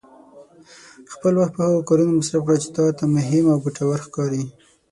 [1.13, 4.43] خپل وخت په هغه کارونو مصرف کړه چې تا ته مهم او ګټور ښکاري.